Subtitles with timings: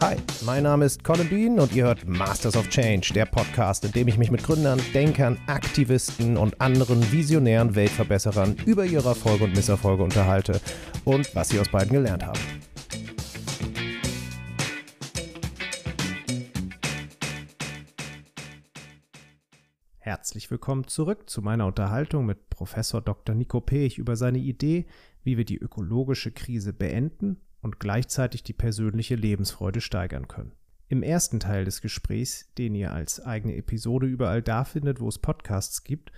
[0.00, 0.14] Hi,
[0.46, 4.06] mein Name ist Colin Bean und ihr hört Masters of Change, der Podcast, in dem
[4.06, 10.04] ich mich mit Gründern, Denkern, Aktivisten und anderen visionären Weltverbesserern über ihre Erfolge und Misserfolge
[10.04, 10.60] unterhalte
[11.04, 12.38] und was sie aus beiden gelernt haben.
[19.98, 23.34] Herzlich willkommen zurück zu meiner Unterhaltung mit Professor Dr.
[23.34, 24.86] Nico Pech über seine Idee,
[25.24, 30.52] wie wir die ökologische Krise beenden und gleichzeitig die persönliche Lebensfreude steigern können.
[30.90, 35.18] Im ersten Teil des Gesprächs, den ihr als eigene Episode überall da findet, wo es
[35.18, 36.12] Podcasts gibt,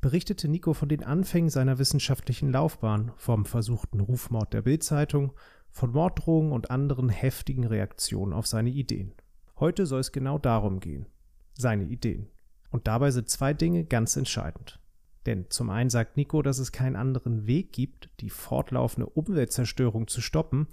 [0.00, 5.32] berichtete Nico von den Anfängen seiner wissenschaftlichen Laufbahn, vom versuchten Rufmord der Bildzeitung,
[5.70, 9.12] von Morddrohungen und anderen heftigen Reaktionen auf seine Ideen.
[9.58, 11.06] Heute soll es genau darum gehen.
[11.54, 12.28] Seine Ideen.
[12.70, 14.80] Und dabei sind zwei Dinge ganz entscheidend.
[15.26, 20.20] Denn zum einen sagt Nico, dass es keinen anderen Weg gibt, die fortlaufende Umweltzerstörung zu
[20.20, 20.68] stoppen,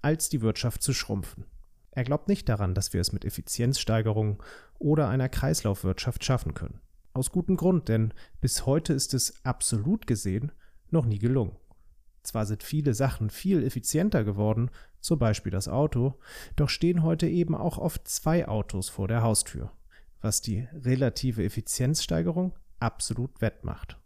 [0.00, 1.44] als die Wirtschaft zu schrumpfen.
[1.90, 4.40] Er glaubt nicht daran, dass wir es mit Effizienzsteigerung
[4.78, 6.80] oder einer Kreislaufwirtschaft schaffen können.
[7.12, 10.52] Aus gutem Grund, denn bis heute ist es absolut gesehen
[10.90, 11.56] noch nie gelungen.
[12.22, 16.14] Zwar sind viele Sachen viel effizienter geworden, zum Beispiel das Auto,
[16.54, 19.72] doch stehen heute eben auch oft zwei Autos vor der Haustür,
[20.20, 23.98] was die relative Effizienzsteigerung absolut wettmacht.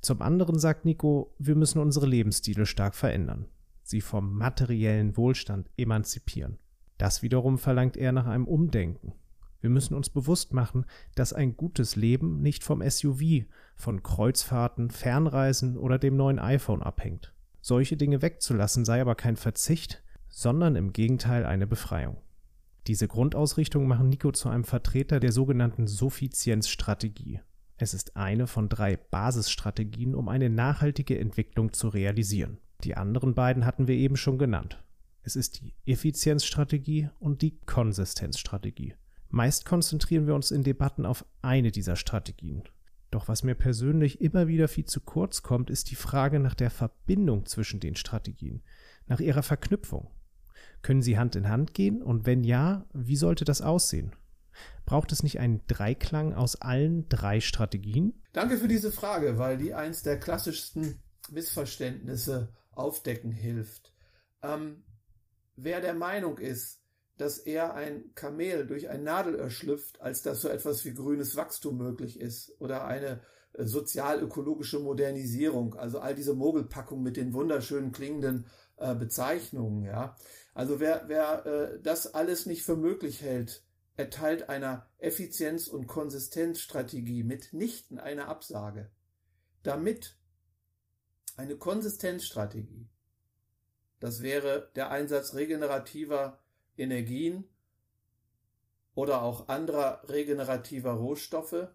[0.00, 3.46] Zum anderen sagt Nico, wir müssen unsere Lebensstile stark verändern,
[3.82, 6.58] sie vom materiellen Wohlstand emanzipieren.
[6.98, 9.12] Das wiederum verlangt er nach einem Umdenken.
[9.60, 10.84] Wir müssen uns bewusst machen,
[11.16, 17.34] dass ein gutes Leben nicht vom SUV, von Kreuzfahrten, Fernreisen oder dem neuen iPhone abhängt.
[17.60, 22.18] Solche Dinge wegzulassen sei aber kein Verzicht, sondern im Gegenteil eine Befreiung.
[22.86, 27.40] Diese Grundausrichtung machen Nico zu einem Vertreter der sogenannten Suffizienzstrategie.
[27.80, 32.58] Es ist eine von drei Basisstrategien, um eine nachhaltige Entwicklung zu realisieren.
[32.82, 34.82] Die anderen beiden hatten wir eben schon genannt.
[35.22, 38.94] Es ist die Effizienzstrategie und die Konsistenzstrategie.
[39.28, 42.64] Meist konzentrieren wir uns in Debatten auf eine dieser Strategien.
[43.10, 46.70] Doch was mir persönlich immer wieder viel zu kurz kommt, ist die Frage nach der
[46.70, 48.62] Verbindung zwischen den Strategien,
[49.06, 50.10] nach ihrer Verknüpfung.
[50.82, 54.12] Können sie Hand in Hand gehen und wenn ja, wie sollte das aussehen?
[54.86, 58.22] Braucht es nicht einen Dreiklang aus allen drei Strategien?
[58.32, 63.92] Danke für diese Frage, weil die eins der klassischsten Missverständnisse aufdecken hilft.
[64.42, 64.84] Ähm,
[65.56, 66.80] wer der Meinung ist,
[67.18, 71.76] dass eher ein Kamel durch ein Nadelöhr schlüpft, als dass so etwas wie grünes Wachstum
[71.76, 73.20] möglich ist oder eine
[73.54, 78.46] äh, sozial-ökologische Modernisierung, also all diese Mogelpackung mit den wunderschönen klingenden
[78.76, 80.16] äh, Bezeichnungen, ja.
[80.54, 83.64] Also wer, wer äh, das alles nicht für möglich hält,
[83.98, 88.92] erteilt einer Effizienz- und Konsistenzstrategie mitnichten eine Absage.
[89.64, 90.16] Damit
[91.36, 92.88] eine Konsistenzstrategie,
[93.98, 96.38] das wäre der Einsatz regenerativer
[96.76, 97.48] Energien
[98.94, 101.66] oder auch anderer regenerativer Rohstoffe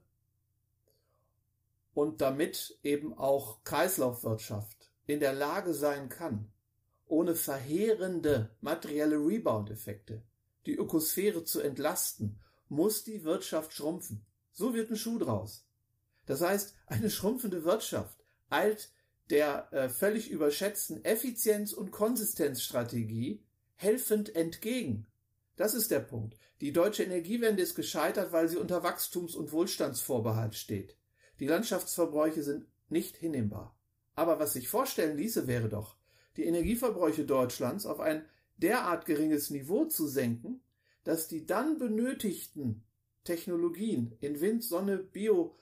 [1.94, 6.54] und damit eben auch Kreislaufwirtschaft in der Lage sein kann,
[7.06, 10.24] ohne verheerende materielle Rebound-Effekte
[10.66, 14.26] die Ökosphäre zu entlasten, muss die Wirtschaft schrumpfen.
[14.52, 15.66] So wird ein Schuh draus.
[16.26, 18.92] Das heißt, eine schrumpfende Wirtschaft eilt
[19.30, 23.44] der äh, völlig überschätzten Effizienz- und Konsistenzstrategie
[23.76, 25.08] helfend entgegen.
[25.56, 26.38] Das ist der Punkt.
[26.62, 30.98] Die deutsche Energiewende ist gescheitert, weil sie unter Wachstums- und Wohlstandsvorbehalt steht.
[31.40, 33.76] Die Landschaftsverbräuche sind nicht hinnehmbar.
[34.16, 35.98] Aber was sich vorstellen ließe, wäre doch,
[36.38, 38.26] die Energieverbräuche Deutschlands auf ein
[38.64, 40.62] derart geringes Niveau zu senken,
[41.04, 42.84] dass die dann benötigten
[43.24, 45.54] Technologien in Wind, Sonne, Biomasse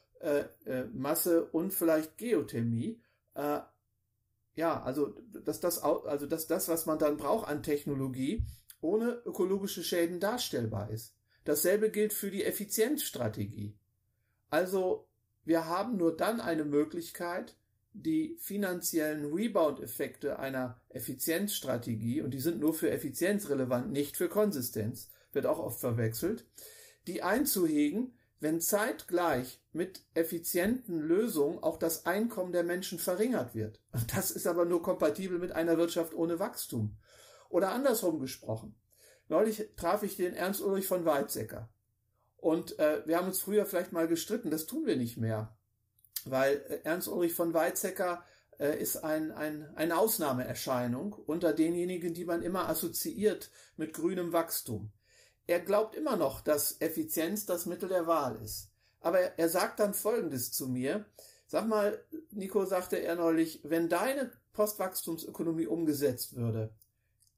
[1.35, 3.01] äh, äh, und vielleicht Geothermie,
[3.33, 3.59] äh,
[4.55, 8.43] ja, also dass das, also dass das, was man dann braucht an Technologie,
[8.81, 11.15] ohne ökologische Schäden darstellbar ist.
[11.43, 13.75] Dasselbe gilt für die Effizienzstrategie.
[14.49, 15.07] Also
[15.43, 17.55] wir haben nur dann eine Möglichkeit,
[17.93, 25.09] die finanziellen Rebound-Effekte einer Effizienzstrategie, und die sind nur für Effizienz relevant, nicht für Konsistenz,
[25.33, 26.45] wird auch oft verwechselt,
[27.07, 33.81] die einzuhegen, wenn zeitgleich mit effizienten Lösungen auch das Einkommen der Menschen verringert wird.
[34.13, 36.97] Das ist aber nur kompatibel mit einer Wirtschaft ohne Wachstum.
[37.49, 38.75] Oder andersrum gesprochen.
[39.27, 41.69] Neulich traf ich den Ernst Ulrich von Weizsäcker.
[42.37, 45.55] Und äh, wir haben uns früher vielleicht mal gestritten, das tun wir nicht mehr
[46.25, 48.23] weil äh, Ernst Ulrich von Weizsäcker
[48.59, 54.91] äh, ist ein, ein, eine Ausnahmeerscheinung unter denjenigen, die man immer assoziiert mit grünem Wachstum.
[55.47, 58.69] Er glaubt immer noch, dass Effizienz das Mittel der Wahl ist.
[59.01, 61.05] Aber er, sagt dann Folgendes zu mir.
[61.47, 66.71] Sag mal, Nico sagte er neulich, wenn deine Postwachstumsökonomie umgesetzt würde,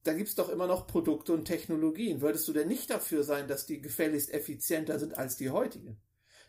[0.04, 2.22] da gibt's doch immer noch Produkte und Technologien.
[2.22, 5.98] Würdest du denn nicht dafür sein, dass die gefälligst effizienter sind als die heutigen?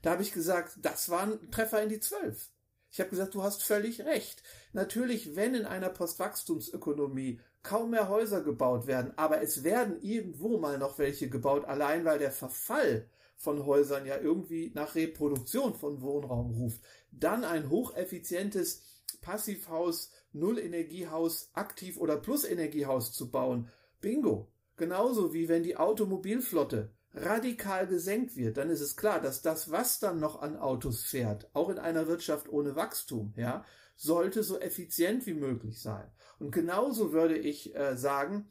[0.04, 2.50] Da habe ich gesagt, das war ein Treffer in die Zwölf.
[2.90, 4.42] Ich habe gesagt, du hast völlig recht.
[4.74, 10.76] Natürlich, wenn in einer Postwachstumsökonomie kaum mehr Häuser gebaut werden, aber es werden irgendwo mal
[10.76, 13.08] noch welche gebaut, allein weil der Verfall
[13.38, 18.82] von Häusern ja irgendwie nach Reproduktion von Wohnraum ruft, dann ein hocheffizientes
[19.22, 23.70] Passivhaus, Nullenergiehaus, Aktiv- oder Plusenergiehaus zu bauen.
[24.02, 24.52] Bingo.
[24.76, 30.00] Genauso wie wenn die Automobilflotte radikal gesenkt wird, dann ist es klar, dass das, was
[30.00, 33.64] dann noch an Autos fährt, auch in einer Wirtschaft ohne Wachstum, ja,
[33.96, 36.10] sollte so effizient wie möglich sein.
[36.38, 38.48] Und genauso würde ich äh, sagen,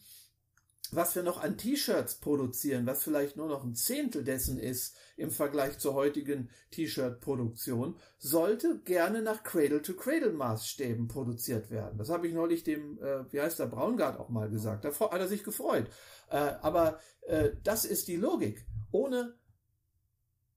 [0.96, 5.32] was wir noch an T-Shirts produzieren, was vielleicht nur noch ein Zehntel dessen ist im
[5.32, 11.98] Vergleich zur heutigen T-Shirt-Produktion, sollte gerne nach Cradle-to-Cradle-Maßstäben produziert werden.
[11.98, 14.86] Das habe ich neulich dem, äh, wie heißt der, Braungart auch mal gesagt.
[14.86, 15.88] Da hat er sich gefreut.
[16.30, 18.66] Äh, aber äh, das ist die Logik.
[18.92, 19.36] Ohne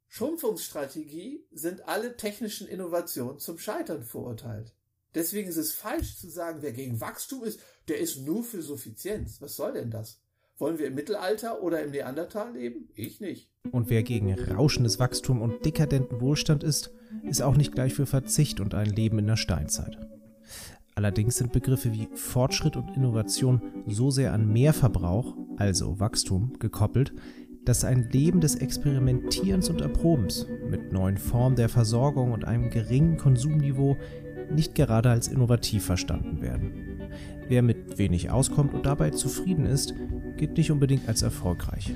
[0.08, 4.74] Schrumpfungsstrategie sind alle technischen Innovationen zum Scheitern verurteilt.
[5.14, 9.40] Deswegen ist es falsch zu sagen, wer gegen Wachstum ist, der ist nur für Suffizienz.
[9.40, 10.20] Was soll denn das?
[10.58, 12.88] Wollen wir im Mittelalter oder im Neandertal leben?
[12.94, 13.50] Ich nicht.
[13.72, 16.92] Und wer gegen rauschendes Wachstum und dekadenten Wohlstand ist,
[17.24, 19.98] ist auch nicht gleich für Verzicht und ein Leben in der Steinzeit.
[20.94, 27.12] Allerdings sind Begriffe wie Fortschritt und Innovation so sehr an Mehrverbrauch, also Wachstum, gekoppelt,
[27.66, 33.18] dass ein Leben des Experimentierens und Erprobens mit neuen Formen der Versorgung und einem geringen
[33.18, 33.98] Konsumniveau
[34.50, 36.72] nicht gerade als innovativ verstanden werden.
[37.48, 39.94] Wer mit wenig auskommt und dabei zufrieden ist,
[40.36, 41.94] gilt nicht unbedingt als erfolgreich.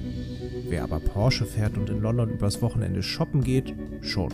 [0.69, 4.33] Wer aber Porsche fährt und in London übers Wochenende shoppen geht, schon.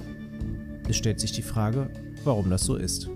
[0.88, 1.90] Es stellt sich die Frage,
[2.24, 3.08] warum das so ist.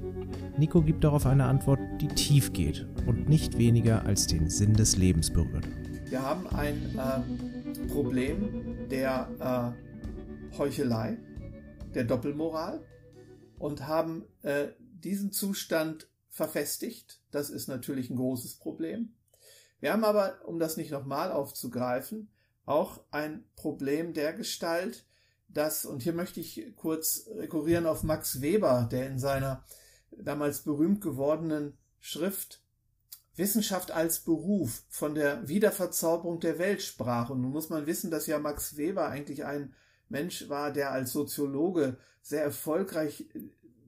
[0.57, 4.97] Nico gibt darauf eine Antwort, die tief geht und nicht weniger als den Sinn des
[4.97, 5.67] Lebens berührt.
[6.09, 9.75] Wir haben ein äh, Problem der
[10.53, 11.17] äh, Heuchelei,
[11.95, 12.81] der Doppelmoral
[13.59, 14.69] und haben äh,
[15.05, 17.21] diesen Zustand verfestigt.
[17.31, 19.15] Das ist natürlich ein großes Problem.
[19.81, 22.31] Wir haben aber, um das nicht nochmal aufzugreifen,
[22.67, 25.05] auch ein Problem der Gestalt,
[25.49, 29.65] dass, und hier möchte ich kurz rekurrieren auf Max Weber, der in seiner
[30.11, 32.63] damals berühmt gewordenen Schrift
[33.37, 37.31] Wissenschaft als Beruf von der Wiederverzauberung der Welt sprach.
[37.31, 39.75] Und nun muss man wissen, dass ja Max Weber eigentlich ein
[40.09, 43.29] Mensch war, der als Soziologe sehr erfolgreich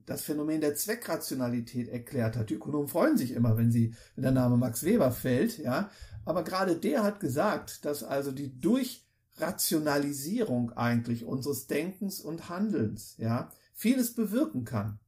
[0.05, 2.49] das Phänomen der Zweckrationalität erklärt hat.
[2.49, 5.89] Die Ökonomen freuen sich immer, wenn sie, wenn der Name Max Weber fällt, ja.
[6.25, 13.51] Aber gerade der hat gesagt, dass also die Durchrationalisierung eigentlich unseres Denkens und Handelns, ja,
[13.73, 14.99] vieles bewirken kann.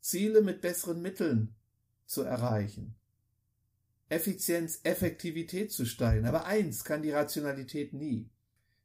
[0.00, 1.56] Ziele mit besseren Mitteln
[2.06, 2.94] zu erreichen.
[4.08, 6.26] Effizienz, Effektivität zu steigen.
[6.26, 8.30] Aber eins kann die Rationalität nie.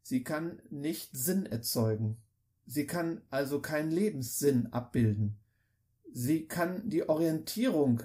[0.02, 2.18] Sie kann nicht Sinn erzeugen.
[2.72, 5.36] Sie kann also keinen Lebenssinn abbilden.
[6.14, 8.04] Sie kann die Orientierung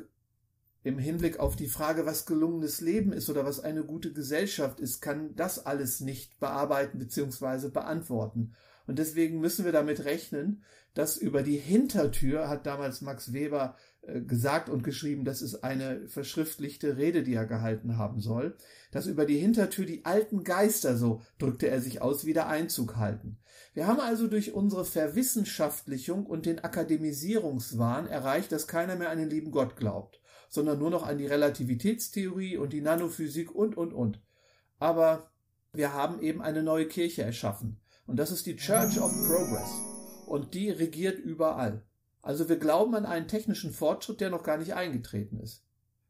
[0.82, 5.00] im Hinblick auf die Frage, was gelungenes Leben ist oder was eine gute Gesellschaft ist,
[5.00, 7.68] kann das alles nicht bearbeiten bzw.
[7.68, 8.54] beantworten.
[8.88, 10.64] Und deswegen müssen wir damit rechnen,
[10.94, 13.76] dass über die Hintertür, hat damals Max Weber
[14.26, 18.56] gesagt und geschrieben, das ist eine verschriftlichte Rede, die er gehalten haben soll,
[18.90, 23.38] dass über die Hintertür die alten Geister, so drückte er sich aus, wieder Einzug halten.
[23.74, 29.28] Wir haben also durch unsere Verwissenschaftlichung und den Akademisierungswahn erreicht, dass keiner mehr an den
[29.28, 34.22] lieben Gott glaubt, sondern nur noch an die Relativitätstheorie und die Nanophysik und, und, und.
[34.78, 35.30] Aber
[35.72, 37.80] wir haben eben eine neue Kirche erschaffen.
[38.06, 39.70] Und das ist die Church of Progress.
[40.26, 41.82] Und die regiert überall.
[42.26, 45.62] Also wir glauben an einen technischen Fortschritt, der noch gar nicht eingetreten ist.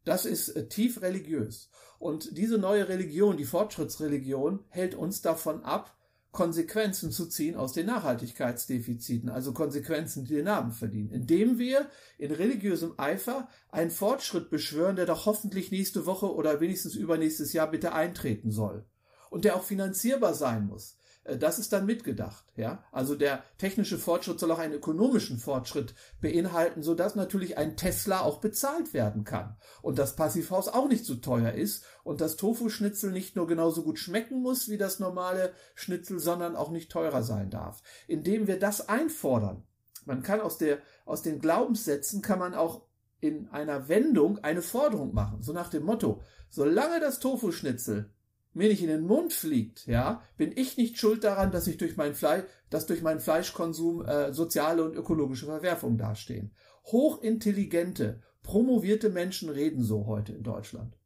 [0.06, 1.68] Das ist äh, tief religiös.
[1.98, 5.94] Und diese neue Religion, die Fortschrittsreligion, hält uns davon ab,
[6.32, 12.32] Konsequenzen zu ziehen aus den Nachhaltigkeitsdefiziten, also Konsequenzen, die den Namen verdienen, indem wir in
[12.32, 17.92] religiösem Eifer einen Fortschritt beschwören, der doch hoffentlich nächste Woche oder wenigstens übernächstes Jahr bitte
[17.92, 18.86] eintreten soll
[19.28, 20.96] und der auch finanzierbar sein muss.
[21.26, 22.84] Äh, das ist dann mitgedacht, ja.
[22.92, 28.20] Also der technische Fortschritt soll auch einen ökonomischen Fortschritt beinhalten, so dass natürlich ein Tesla
[28.20, 33.12] auch bezahlt werden kann und das Passivhaus auch nicht so teuer ist und das Tofu-Schnitzel
[33.12, 37.50] nicht nur genauso gut schmecken muss wie das normale Schnitzel, sondern auch nicht teurer sein
[37.50, 37.82] darf.
[38.06, 39.64] Indem wir das einfordern,
[40.04, 42.82] man kann aus der, aus den Glaubenssätzen kann man auch
[43.20, 48.12] in einer Wendung eine Forderung machen, so nach dem Motto, solange das Tofu-Schnitzel
[48.56, 51.96] mir nicht in den Mund fliegt, ja, bin ich nicht schuld daran, dass ich durch
[51.96, 56.52] mein Fleisch, dass durch meinen Fleischkonsum äh, soziale und ökologische Verwerfungen dastehen.
[56.86, 60.96] Hochintelligente, promovierte Menschen reden so heute in Deutschland.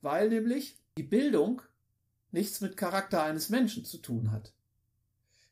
[0.00, 1.62] weil nämlich die Bildung
[2.30, 4.54] nichts mit Charakter eines Menschen zu tun hat.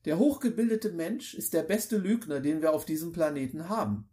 [0.05, 4.09] Der hochgebildete Mensch ist der beste Lügner, den wir auf diesem Planeten haben.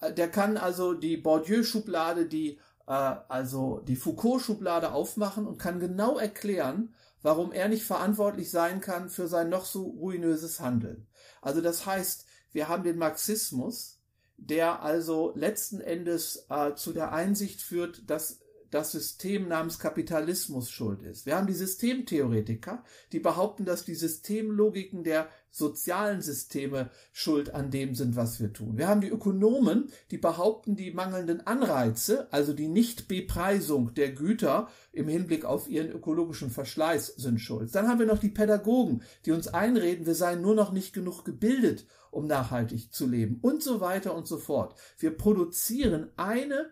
[0.00, 6.18] Äh, der kann also die Bourdieu-Schublade, die äh, also die Foucault-Schublade aufmachen und kann genau
[6.18, 11.06] erklären, warum er nicht verantwortlich sein kann für sein noch so ruinöses Handeln.
[11.42, 14.00] Also das heißt, wir haben den Marxismus,
[14.38, 18.40] der also letzten Endes äh, zu der Einsicht führt, dass
[18.70, 21.26] das System namens Kapitalismus schuld ist.
[21.26, 27.94] Wir haben die Systemtheoretiker, die behaupten, dass die Systemlogiken der sozialen Systeme schuld an dem
[27.94, 28.76] sind, was wir tun.
[28.76, 35.08] Wir haben die Ökonomen, die behaupten, die mangelnden Anreize, also die Nichtbepreisung der Güter im
[35.08, 37.74] Hinblick auf ihren ökologischen Verschleiß sind schuld.
[37.74, 41.24] Dann haben wir noch die Pädagogen, die uns einreden, wir seien nur noch nicht genug
[41.24, 44.78] gebildet, um nachhaltig zu leben und so weiter und so fort.
[44.98, 46.70] Wir produzieren eine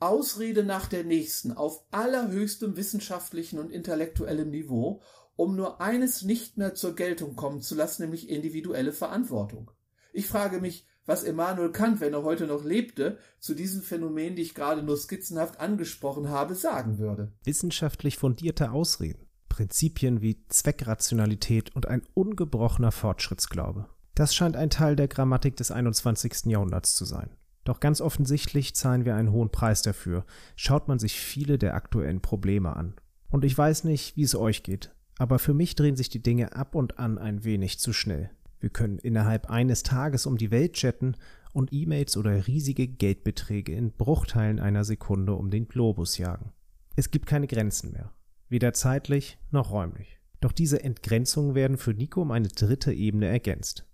[0.00, 5.02] Ausrede nach der nächsten auf allerhöchstem wissenschaftlichen und intellektuellem Niveau,
[5.36, 9.70] um nur eines nicht mehr zur Geltung kommen zu lassen, nämlich individuelle Verantwortung.
[10.12, 14.42] Ich frage mich, was Immanuel Kant, wenn er heute noch lebte, zu diesen Phänomenen, die
[14.42, 17.32] ich gerade nur skizzenhaft angesprochen habe, sagen würde.
[17.44, 23.88] Wissenschaftlich fundierte Ausreden, Prinzipien wie Zweckrationalität und ein ungebrochener Fortschrittsglaube.
[24.14, 26.46] Das scheint ein Teil der Grammatik des 21.
[26.46, 27.30] Jahrhunderts zu sein.
[27.68, 30.24] Doch ganz offensichtlich zahlen wir einen hohen Preis dafür,
[30.56, 32.94] schaut man sich viele der aktuellen Probleme an.
[33.28, 36.56] Und ich weiß nicht, wie es euch geht, aber für mich drehen sich die Dinge
[36.56, 38.30] ab und an ein wenig zu schnell.
[38.58, 41.14] Wir können innerhalb eines Tages um die Welt chatten
[41.52, 46.52] und E-Mails oder riesige Geldbeträge in Bruchteilen einer Sekunde um den Globus jagen.
[46.96, 48.14] Es gibt keine Grenzen mehr,
[48.48, 50.18] weder zeitlich noch räumlich.
[50.40, 53.84] Doch diese Entgrenzungen werden für Nico um eine dritte Ebene ergänzt,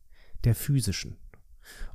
[0.45, 1.17] der physischen.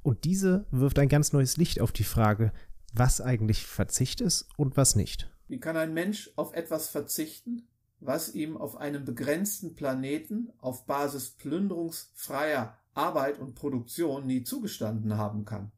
[0.04, 2.52] Und diese wirft ein ganz neues Licht auf die Frage,
[2.94, 5.30] was eigentlich Verzicht ist und was nicht.
[5.48, 7.68] Wie kann ein Mensch auf etwas verzichten,
[8.00, 15.46] was ihm auf einem begrenzten Planeten auf Basis plünderungsfreier Arbeit und Produktion nie zugestanden haben
[15.46, 15.72] kann?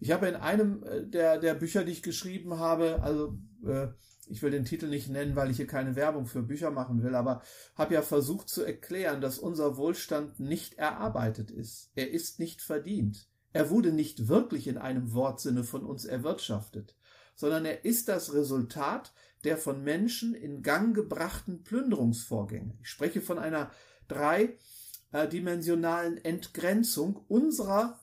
[0.00, 3.88] Ich habe in einem äh, der, der Bücher, die ich geschrieben habe, also äh,
[4.28, 7.14] ich will den Titel nicht nennen, weil ich hier keine Werbung für Bücher machen will,
[7.14, 7.42] aber
[7.74, 11.90] habe ja versucht zu erklären, dass unser Wohlstand nicht erarbeitet ist.
[11.94, 13.28] Er ist nicht verdient.
[13.52, 16.94] Er wurde nicht wirklich in einem Wortsinne von uns erwirtschaftet,
[17.34, 19.12] sondern er ist das Resultat
[19.44, 22.76] der von Menschen in Gang gebrachten Plünderungsvorgänge.
[22.80, 23.70] Ich spreche von einer
[24.08, 28.00] dreidimensionalen Entgrenzung unserer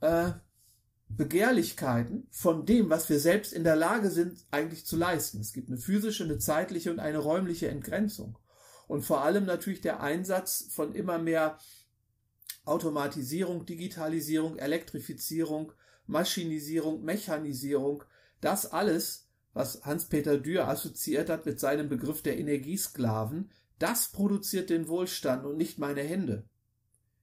[0.00, 0.32] äh,
[1.08, 5.40] Begehrlichkeiten von dem, was wir selbst in der Lage sind, eigentlich zu leisten.
[5.40, 8.38] Es gibt eine physische, eine zeitliche und eine räumliche Entgrenzung.
[8.86, 11.58] Und vor allem natürlich der Einsatz von immer mehr
[12.70, 15.72] Automatisierung, Digitalisierung, Elektrifizierung,
[16.06, 18.04] Maschinisierung, Mechanisierung,
[18.40, 24.88] das alles, was Hans-Peter Dürr assoziiert hat mit seinem Begriff der Energiesklaven, das produziert den
[24.88, 26.44] Wohlstand und nicht meine Hände.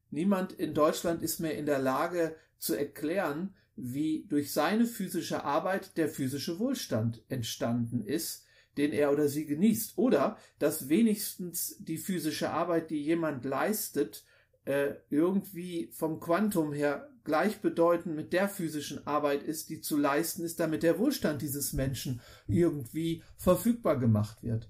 [0.09, 5.97] Niemand in Deutschland ist mehr in der Lage zu erklären, wie durch seine physische Arbeit
[5.97, 12.49] der physische Wohlstand entstanden ist, den er oder sie genießt, oder dass wenigstens die physische
[12.49, 14.25] Arbeit, die jemand leistet,
[14.67, 20.59] äh, irgendwie vom Quantum her gleichbedeutend mit der physischen Arbeit ist, die zu leisten ist,
[20.59, 24.69] damit der Wohlstand dieses Menschen irgendwie verfügbar gemacht wird.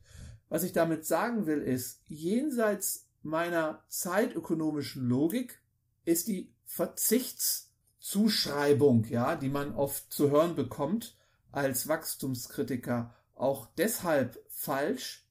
[0.50, 5.60] Was ich damit sagen will, ist, jenseits meiner zeitökonomischen Logik
[6.06, 11.18] ist die Verzichtszuschreibung, ja, die man oft zu hören bekommt
[11.52, 15.28] als Wachstumskritiker, auch deshalb falsch,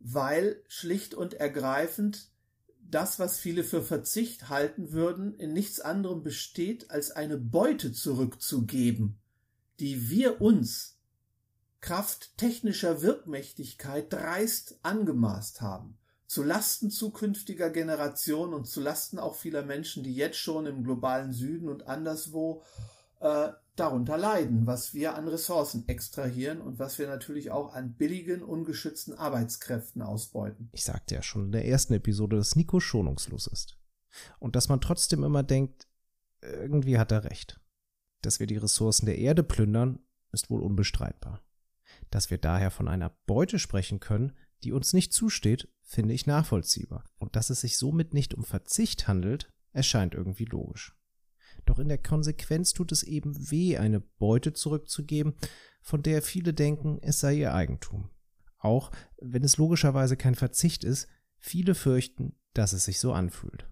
[0.00, 2.30] weil schlicht und ergreifend
[2.90, 9.18] das, was viele für Verzicht halten würden, in nichts anderem besteht, als eine Beute zurückzugeben,
[9.78, 10.98] die wir uns
[11.80, 19.62] Kraft technischer Wirkmächtigkeit dreist angemaßt haben, zu Lasten zukünftiger Generationen und zu Lasten auch vieler
[19.62, 22.62] Menschen, die jetzt schon im globalen Süden und anderswo
[23.20, 23.48] äh,
[23.80, 29.14] darunter leiden, was wir an Ressourcen extrahieren und was wir natürlich auch an billigen, ungeschützten
[29.14, 30.68] Arbeitskräften ausbeuten.
[30.72, 33.78] Ich sagte ja schon in der ersten Episode, dass Nico schonungslos ist.
[34.38, 35.88] Und dass man trotzdem immer denkt,
[36.42, 37.60] irgendwie hat er recht.
[38.22, 40.00] Dass wir die Ressourcen der Erde plündern,
[40.32, 41.42] ist wohl unbestreitbar.
[42.10, 47.04] Dass wir daher von einer Beute sprechen können, die uns nicht zusteht, finde ich nachvollziehbar.
[47.18, 50.96] Und dass es sich somit nicht um Verzicht handelt, erscheint irgendwie logisch.
[51.66, 55.34] Doch in der Konsequenz tut es eben weh, eine Beute zurückzugeben,
[55.82, 58.10] von der viele denken, es sei ihr Eigentum.
[58.58, 58.90] Auch
[59.20, 63.68] wenn es logischerweise kein Verzicht ist, viele fürchten, dass es sich so anfühlt.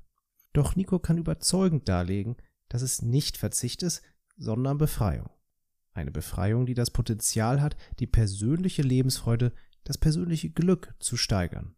[0.52, 2.36] Doch Nico kann überzeugend darlegen,
[2.68, 4.02] dass es nicht Verzicht ist,
[4.36, 5.30] sondern Befreiung.
[5.92, 9.52] Eine Befreiung, die das Potenzial hat, die persönliche Lebensfreude,
[9.84, 11.74] das persönliche Glück zu steigern.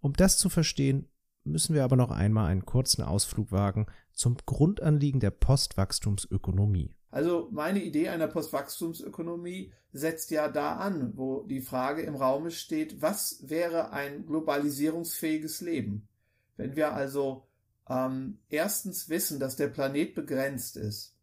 [0.00, 1.08] Um das zu verstehen,
[1.44, 6.94] müssen wir aber noch einmal einen kurzen Ausflug wagen zum Grundanliegen der Postwachstumsökonomie.
[7.10, 13.02] Also meine Idee einer Postwachstumsökonomie setzt ja da an, wo die Frage im Raume steht,
[13.02, 16.08] was wäre ein globalisierungsfähiges Leben?
[16.56, 17.46] Wenn wir also
[17.88, 21.14] ähm, erstens wissen, dass der Planet begrenzt ist,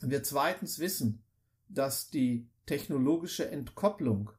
[0.00, 1.22] wir zweitens wissen,
[1.68, 4.30] dass die technologische Entkopplung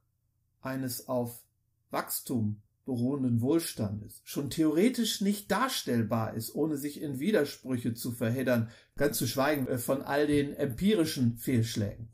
[0.62, 1.44] eines auf
[1.92, 9.18] Wachstum beruhenden Wohlstandes schon theoretisch nicht darstellbar ist, ohne sich in Widersprüche zu verheddern, ganz
[9.18, 12.10] zu schweigen äh, von all den empirischen Fehlschlägen.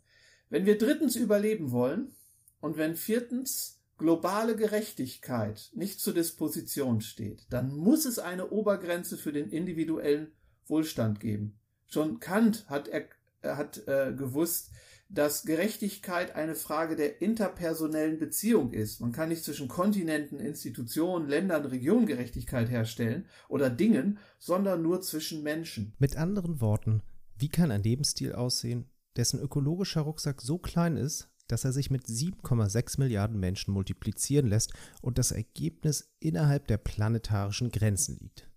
[0.50, 2.16] Wenn wir drittens überleben wollen
[2.60, 9.32] und wenn viertens globale Gerechtigkeit nicht zur Disposition steht, dann muss es eine Obergrenze für
[9.32, 10.32] den individuellen
[10.66, 11.60] Wohlstand geben.
[11.86, 13.08] Schon Kant hat, er,
[13.44, 14.72] hat äh, gewusst,
[15.14, 19.00] dass Gerechtigkeit eine Frage der interpersonellen Beziehung ist.
[19.00, 25.44] Man kann nicht zwischen Kontinenten, Institutionen, Ländern, Regionen Gerechtigkeit herstellen oder Dingen, sondern nur zwischen
[25.44, 25.94] Menschen.
[26.00, 27.04] Mit anderen Worten,
[27.38, 32.06] wie kann ein Lebensstil aussehen, dessen ökologischer Rucksack so klein ist, dass er sich mit
[32.06, 38.50] 7,6 Milliarden Menschen multiplizieren lässt und das Ergebnis innerhalb der planetarischen Grenzen liegt.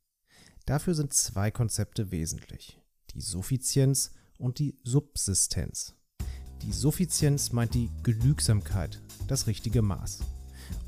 [0.64, 2.80] Dafür sind zwei Konzepte wesentlich,
[3.12, 5.94] die Suffizienz und die Subsistenz.
[6.62, 10.20] Die Suffizienz meint die Genügsamkeit, das richtige Maß.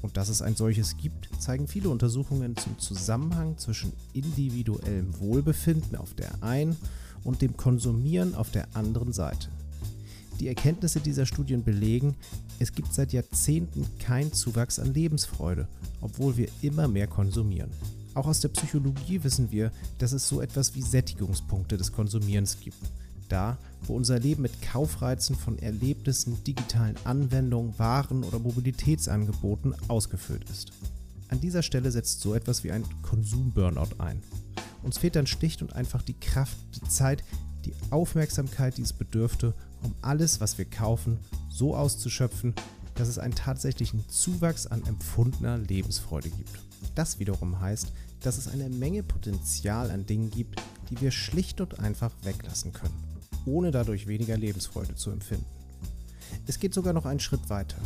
[0.03, 6.15] Und dass es ein solches gibt, zeigen viele Untersuchungen zum Zusammenhang zwischen individuellem Wohlbefinden auf
[6.15, 6.77] der einen
[7.23, 9.49] und dem Konsumieren auf der anderen Seite.
[10.41, 12.15] Die Erkenntnisse dieser Studien belegen,
[12.61, 15.69] es gibt seit Jahrzehnten keinen Zuwachs an Lebensfreude,
[16.01, 17.71] obwohl wir immer mehr konsumieren.
[18.15, 22.79] Auch aus der Psychologie wissen wir, dass es so etwas wie Sättigungspunkte des Konsumierens gibt
[23.29, 30.73] da, wo unser Leben mit Kaufreizen von Erlebnissen, digitalen Anwendungen, Waren oder Mobilitätsangeboten ausgefüllt ist.
[31.29, 34.23] An dieser Stelle setzt so etwas wie ein Konsum-Burnout ein.
[34.83, 37.23] Uns fehlt dann schlicht und einfach die Kraft, die Zeit,
[37.65, 41.19] die Aufmerksamkeit, die es bedürfte, um alles, was wir kaufen,
[41.51, 42.55] so auszuschöpfen,
[42.95, 46.59] dass es einen tatsächlichen Zuwachs an empfundener Lebensfreude gibt.
[46.95, 50.61] Das wiederum heißt, dass es eine Menge Potenzial an Dingen gibt,
[50.91, 53.18] die wir schlicht und einfach weglassen können
[53.49, 55.47] ohne dadurch weniger Lebensfreude zu empfinden.
[56.47, 57.79] Es geht sogar noch einen Schritt weiter.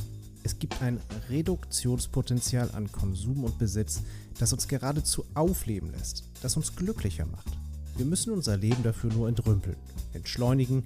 [0.44, 4.02] Es gibt ein Reduktionspotenzial an Konsum und Besitz,
[4.38, 7.48] das uns geradezu aufleben lässt, das uns glücklicher macht.
[7.96, 9.76] Wir müssen unser Leben dafür nur entrümpeln,
[10.14, 10.82] entschleunigen,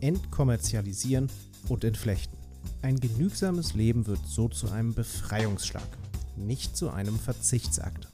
[0.00, 1.28] entkommerzialisieren
[1.68, 2.38] und entflechten.
[2.82, 5.88] Ein genügsames Leben wird so zu einem Befreiungsschlag,
[6.36, 8.08] nicht zu einem Verzichtsakt.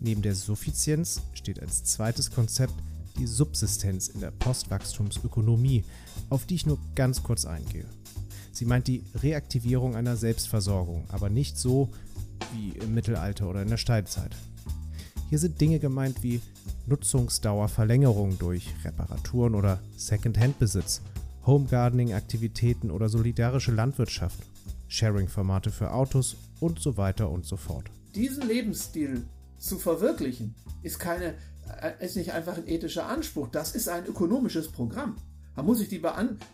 [0.00, 2.74] Neben der Suffizienz steht als zweites Konzept
[3.18, 5.84] die Subsistenz in der Postwachstumsökonomie,
[6.30, 7.86] auf die ich nur ganz kurz eingehe.
[8.52, 11.90] Sie meint die Reaktivierung einer Selbstversorgung, aber nicht so
[12.54, 14.36] wie im Mittelalter oder in der Steinzeit.
[15.30, 16.42] Hier sind Dinge gemeint wie
[16.86, 21.00] Nutzungsdauerverlängerung durch Reparaturen oder Second-Hand-Besitz,
[21.46, 24.38] Homegardening-Aktivitäten oder solidarische Landwirtschaft,
[24.88, 27.90] Sharing-Formate für Autos und so weiter und so fort.
[28.14, 29.24] Diesen Lebensstil
[29.62, 31.34] zu verwirklichen, ist keine
[32.00, 35.16] ist nicht einfach ein ethischer Anspruch, das ist ein ökonomisches Programm.
[35.54, 36.02] Da muss ich die,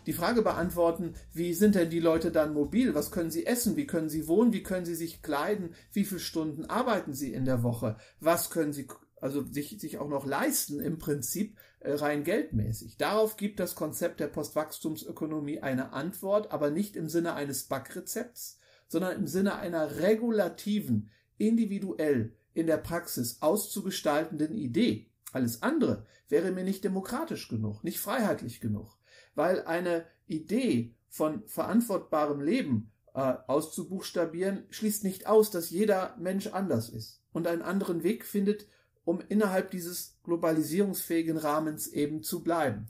[0.05, 2.95] die, Frage beantworten, wie sind denn die Leute dann mobil?
[2.95, 3.77] Was können sie essen?
[3.77, 4.51] Wie können sie wohnen?
[4.51, 5.73] Wie können sie sich kleiden?
[5.93, 7.95] Wie viele Stunden arbeiten sie in der Woche?
[8.19, 8.87] Was können sie
[9.21, 12.97] also sich, sich auch noch leisten im Prinzip äh, rein geldmäßig?
[12.97, 19.15] Darauf gibt das Konzept der Postwachstumsökonomie eine Antwort, aber nicht im Sinne eines Backrezepts, sondern
[19.15, 25.07] im Sinne einer regulativen, individuell in der Praxis auszugestaltenden Idee.
[25.31, 28.97] Alles andere wäre mir nicht demokratisch genug, nicht freiheitlich genug,
[29.35, 36.89] weil eine Idee von verantwortbarem Leben äh, auszubuchstabieren schließt nicht aus, dass jeder Mensch anders
[36.89, 38.67] ist und einen anderen Weg findet,
[39.03, 42.87] um innerhalb dieses globalisierungsfähigen Rahmens eben zu bleiben.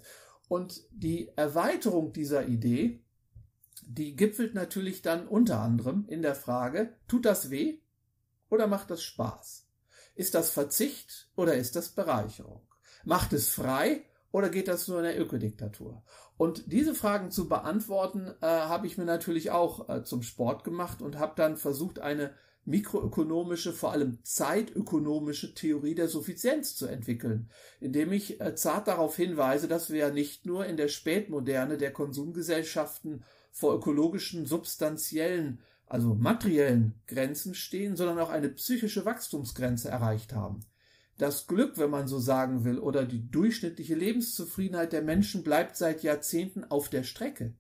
[0.48, 3.02] Und die Erweiterung dieser Idee,
[3.84, 7.80] die gipfelt natürlich dann unter anderem in der Frage, tut das weh
[8.50, 9.68] oder macht das Spaß?
[10.16, 12.62] Ist das Verzicht oder ist das Bereicherung?
[13.06, 16.04] Macht es frei oder geht das nur in der Ökodiktatur?
[16.38, 21.02] Und diese Fragen zu beantworten, äh, habe ich mir natürlich auch äh, zum Sport gemacht
[21.02, 22.34] und habe dann versucht, eine
[22.66, 29.68] mikroökonomische, vor allem zeitökonomische Theorie der Suffizienz zu entwickeln, indem ich äh, zart darauf hinweise,
[29.68, 36.94] dass wir ja nicht nur in der Spätmoderne der Konsumgesellschaften vor ökologischen, substanziellen also materiellen
[37.08, 40.62] Grenzen stehen, sondern auch eine psychische Wachstumsgrenze erreicht haben.
[41.18, 46.04] Das Glück, wenn man so sagen will, oder die durchschnittliche Lebenszufriedenheit der Menschen bleibt seit
[46.04, 47.56] Jahrzehnten auf der Strecke.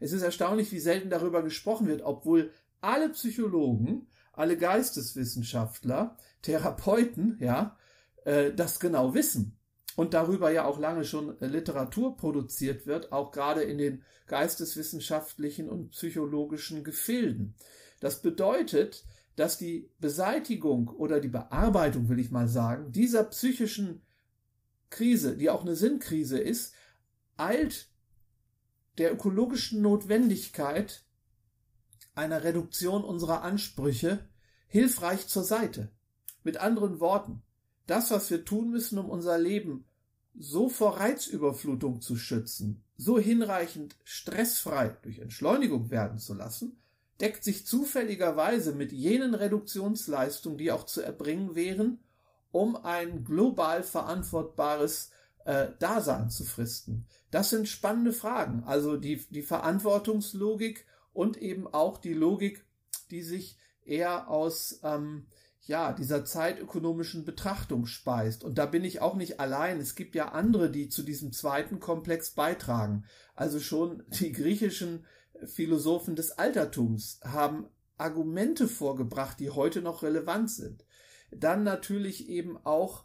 [0.00, 7.76] Es ist erstaunlich, wie selten darüber gesprochen wird, obwohl alle Psychologen, alle Geisteswissenschaftler, Therapeuten, ja,
[8.24, 9.56] äh, das genau wissen
[9.96, 15.90] und darüber ja auch lange schon Literatur produziert wird, auch gerade in den geisteswissenschaftlichen und
[15.90, 17.54] psychologischen Gefilden.
[18.00, 19.04] Das bedeutet,
[19.36, 24.02] dass die Beseitigung oder die Bearbeitung, will ich mal sagen, dieser psychischen
[24.90, 26.74] Krise, die auch eine Sinnkrise ist,
[27.36, 27.88] eilt
[28.98, 31.04] der ökologischen Notwendigkeit
[32.14, 34.28] einer Reduktion unserer Ansprüche
[34.68, 35.90] hilfreich zur Seite.
[36.44, 37.42] Mit anderen Worten,
[37.86, 39.84] das, was wir tun müssen, um unser Leben
[40.36, 46.76] so vor Reizüberflutung zu schützen, so hinreichend stressfrei durch Entschleunigung werden zu lassen,
[47.20, 51.98] deckt sich zufälligerweise mit jenen Reduktionsleistungen, die auch zu erbringen wären,
[52.50, 55.10] um ein global verantwortbares
[55.44, 57.06] äh, Dasein zu fristen.
[57.30, 58.64] Das sind spannende Fragen.
[58.64, 62.64] Also die, die Verantwortungslogik und eben auch die Logik,
[63.10, 65.26] die sich eher aus ähm,
[65.66, 68.44] ja, dieser zeitökonomischen Betrachtung speist.
[68.44, 69.80] Und da bin ich auch nicht allein.
[69.80, 73.04] Es gibt ja andere, die zu diesem zweiten Komplex beitragen.
[73.34, 75.06] Also schon die griechischen
[75.46, 80.84] Philosophen des Altertums haben Argumente vorgebracht, die heute noch relevant sind.
[81.30, 83.04] Dann natürlich eben auch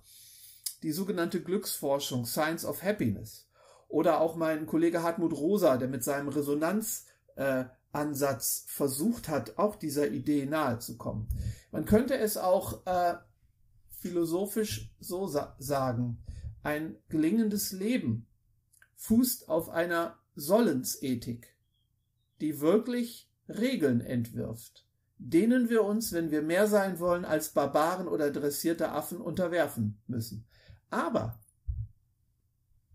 [0.84, 3.48] die sogenannte Glücksforschung, Science of Happiness.
[3.88, 7.66] Oder auch mein Kollege Hartmut Rosa, der mit seinem Resonanzansatz äh,
[8.68, 11.28] versucht hat, auch dieser Idee nahezukommen.
[11.72, 13.16] Man könnte es auch äh,
[13.90, 16.24] philosophisch so sa sagen.
[16.62, 18.28] Ein gelingendes Leben
[18.96, 21.56] fußt auf einer Sollensethik
[22.42, 24.86] die wirklich Regeln entwirft,
[25.18, 30.48] denen wir uns, wenn wir mehr sein wollen als Barbaren oder dressierte Affen, unterwerfen müssen.
[30.90, 31.40] Aber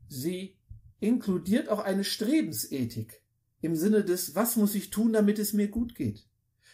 [0.09, 0.57] sie
[1.01, 3.23] inkludiert auch eine Strebensethik
[3.65, 6.29] im Sinne des, was muss ich tun, damit es mir gut geht?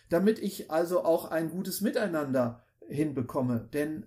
[0.08, 4.06] Damit ich also auch ein gutes Miteinander hinbekomme, denn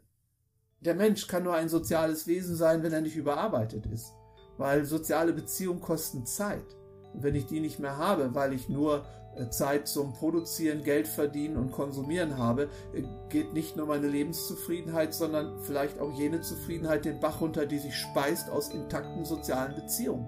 [0.82, 4.12] der Mensch kann nur ein soziales Wesen sein, wenn er nicht überarbeitet ist,
[4.58, 6.65] weil soziale Beziehungen kosten Zeit.
[7.13, 9.06] Und wenn ich die nicht mehr habe, weil ich nur
[9.38, 15.13] äh, Zeit zum Produzieren, Geld verdienen und Konsumieren habe, äh, geht nicht nur meine Lebenszufriedenheit,
[15.13, 20.28] sondern vielleicht auch jene Zufriedenheit den Bach runter, die sich speist aus intakten sozialen Beziehungen.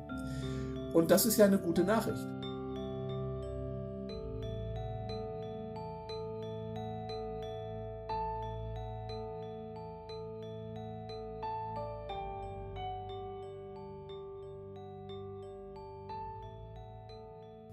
[0.93, 2.25] Und das ist ja eine gute Nachricht.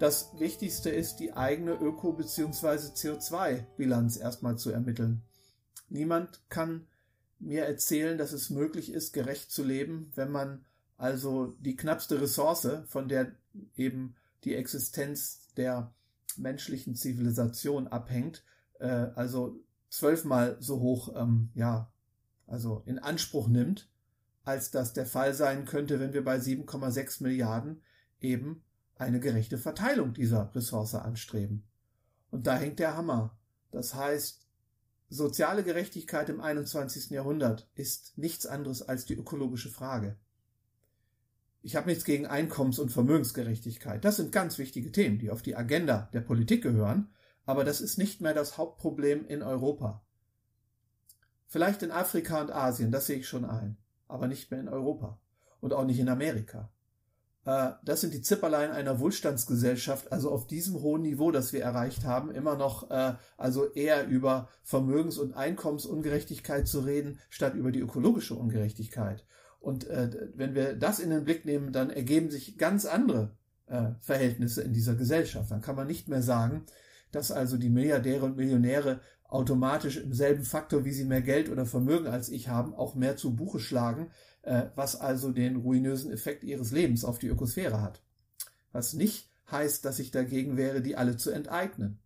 [0.03, 2.91] Das Wichtigste ist, die eigene Öko- bzw.
[2.93, 5.21] CO2-Bilanz erstmal zu ermitteln.
[5.87, 6.87] Niemand kann
[7.39, 10.65] mir erzählen, dass es möglich ist, gerecht zu leben, wenn man
[10.97, 13.31] also die knappste Ressource, von der
[13.77, 15.95] eben die Existenz der
[16.35, 18.43] menschlichen Zivilisation abhängt,
[18.79, 19.55] äh, also
[19.89, 21.93] zwölfmal so hoch, ähm, ja,
[22.45, 23.89] also in Anspruch nimmt,
[24.43, 27.81] als das der Fall sein könnte, wenn wir bei 7,6 Milliarden
[28.19, 28.65] eben
[29.03, 31.63] eine gerechte Verteilung dieser Ressource anstreben.
[32.31, 33.37] Und da hängt der Hammer.
[33.71, 34.47] Das heißt,
[35.09, 37.11] soziale Gerechtigkeit im 21.
[37.11, 40.17] Jahrhundert ist nichts anderes als die ökologische Frage.
[41.61, 44.03] Ich habe nichts gegen Einkommens- und Vermögensgerechtigkeit.
[44.03, 47.13] Das sind ganz wichtige Themen, die auf die Agenda der Politik gehören,
[47.45, 50.05] aber das ist nicht mehr das Hauptproblem in Europa.
[51.47, 55.19] Vielleicht in Afrika und Asien, das sehe ich schon ein, aber nicht mehr in Europa
[55.61, 56.71] und auch nicht in Amerika.
[57.45, 62.05] Äh, das sind die Zipperlein einer Wohlstandsgesellschaft, also auf diesem hohen Niveau, das wir erreicht
[62.05, 67.81] haben, immer noch äh, also eher über Vermögens- und Einkommensungerechtigkeit zu reden, statt über die
[67.81, 69.25] ökologische Ungerechtigkeit.
[69.59, 73.91] Und äh, wenn wir das in den Blick nehmen, dann ergeben sich ganz andere äh,
[74.01, 75.51] Verhältnisse in dieser Gesellschaft.
[75.51, 76.65] Dann kann man nicht mehr sagen,
[77.11, 81.65] dass also die Milliardäre und Millionäre automatisch im selben Faktor, wie sie mehr Geld oder
[81.65, 84.11] Vermögen als ich haben, auch mehr zu Buche schlagen,
[84.43, 88.01] äh, was also den ruinösen Effekt ihres Lebens auf die Ökosphäre hat.
[88.71, 91.99] Was nicht heißt, dass ich dagegen wäre, die alle zu enteignen.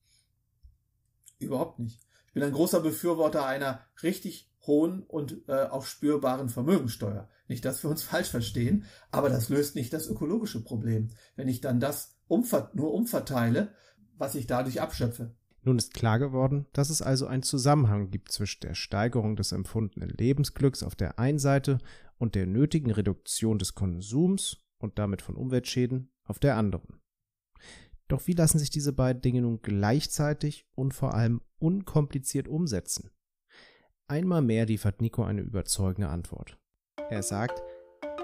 [1.39, 1.99] Überhaupt nicht.
[2.27, 7.29] Ich bin ein großer Befürworter einer richtig hohen und äh, auch spürbaren Vermögensteuer.
[7.47, 11.61] Nicht, dass wir uns falsch verstehen, aber das löst nicht das ökologische Problem, wenn ich
[11.61, 13.73] dann das umver nur umverteile,
[14.17, 15.35] was ich dadurch abschöpfe.
[15.67, 20.07] Nun ist klar geworden, dass es also einen Zusammenhang gibt zwischen der Steigerung des empfundenen
[20.07, 21.79] Lebensglücks auf der einen Seite
[22.17, 27.01] und der nötigen Reduktion des Konsums und damit von Umweltschäden auf der anderen.
[28.07, 33.11] Doch wie lassen sich diese beiden Dinge nun gleichzeitig und vor allem unkompliziert umsetzen?
[34.07, 36.57] Einmal mehr liefert Nico eine überzeugende Antwort.
[37.09, 37.61] Er sagt,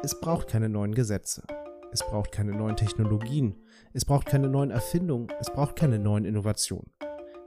[0.01, 1.43] es braucht keine neuen Gesetze.
[1.91, 6.89] es braucht keine neuen Technologien, es braucht keine neuen Erfindungen, es braucht keine neuen Innovationen.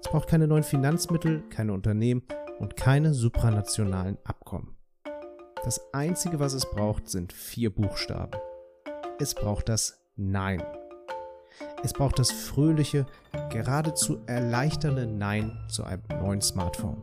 [0.01, 2.23] Es braucht keine neuen Finanzmittel, keine Unternehmen
[2.59, 4.77] und keine supranationalen Abkommen.
[5.65, 8.39] Das Einzige, was es braucht, sind vier Buchstaben.
[9.19, 10.63] Es braucht das Nein.
[11.83, 13.07] Es braucht das fröhliche,
[13.51, 17.03] geradezu erleichternde Nein zu einem neuen Smartphone.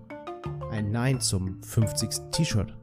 [0.71, 2.31] Ein Nein zum 50.
[2.31, 2.73] T-Shirt.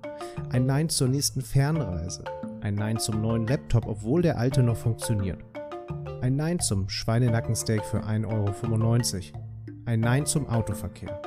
[0.51, 2.25] Ein Nein zur nächsten Fernreise.
[2.61, 5.43] Ein Nein zum neuen Laptop, obwohl der alte noch funktioniert.
[6.21, 9.50] Ein Nein zum Schweinenackensteak für 1,95 Euro.
[9.87, 11.21] Ein Nein zum Autoverkehr.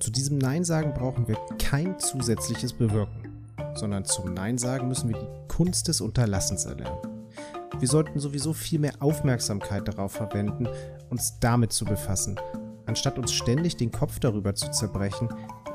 [0.00, 3.44] Zu diesem Nein sagen brauchen wir kein zusätzliches Bewirken,
[3.74, 6.98] sondern zum Nein sagen müssen wir die Kunst des Unterlassens erlernen.
[7.78, 10.68] Wir sollten sowieso viel mehr Aufmerksamkeit darauf verwenden,
[11.10, 12.36] uns damit zu befassen,
[12.86, 15.28] anstatt uns ständig den Kopf darüber zu zerbrechen,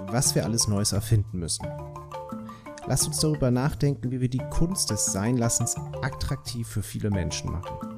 [0.08, 1.68] was wir alles Neues erfinden müssen.
[2.88, 7.89] Lasst uns darüber nachdenken, wie wir die Kunst des Seinlassens attraktiv für viele Menschen machen.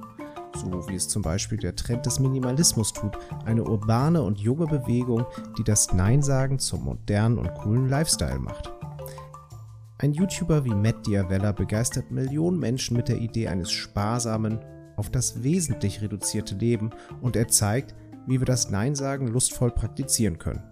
[0.56, 5.26] So wie es zum Beispiel der Trend des Minimalismus tut, eine urbane und junge Bewegung,
[5.58, 8.72] die das Nein-Sagen zum modernen und coolen Lifestyle macht.
[9.98, 14.60] Ein YouTuber wie Matt Diavella begeistert Millionen Menschen mit der Idee eines sparsamen,
[14.98, 16.90] auf das Wesentlich reduzierte Leben
[17.22, 17.96] und er zeigt,
[18.28, 20.64] wie wir das Nein-Sagen lustvoll praktizieren können.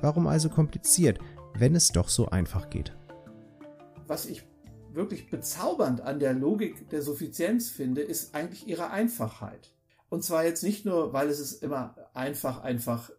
[0.00, 1.18] Warum also kompliziert,
[1.54, 2.96] wenn es doch so einfach geht?
[4.06, 4.44] Was ich
[4.94, 9.72] wirklich bezaubernd an der Logik der Suffizienz finde, ist eigentlich ihre Einfachheit.
[10.08, 13.10] Und zwar jetzt nicht nur, weil es ist immer einfach, einfach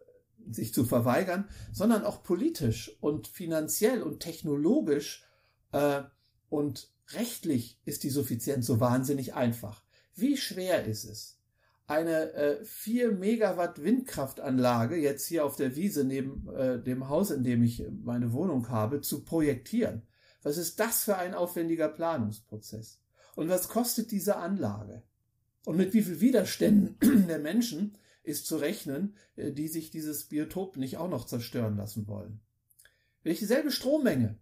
[0.50, 5.24] sich zu verweigern, sondern auch politisch und finanziell und technologisch
[5.72, 6.02] äh,
[6.48, 9.82] und rechtlich ist die Suffizienz so wahnsinnig einfach.
[10.14, 11.38] Wie schwer ist es,
[11.86, 17.44] eine äh, 4 Megawatt Windkraftanlage jetzt hier auf der Wiese neben äh, dem Haus, in
[17.44, 20.02] dem ich meine Wohnung habe, zu projektieren?
[20.42, 23.00] Was ist das für ein aufwendiger Planungsprozess?
[23.34, 25.02] Und was kostet diese Anlage?
[25.64, 30.76] Und mit wie viel Widerständen der Menschen ist zu rechnen, äh, die sich dieses Biotop
[30.76, 32.40] nicht auch noch zerstören lassen wollen?
[33.22, 34.38] Wenn ich Strommenge